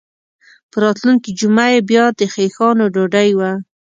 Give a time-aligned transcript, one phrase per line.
[0.71, 3.51] په راتلونکې جمعه یې بیا د خیښانو ډوډۍ وه.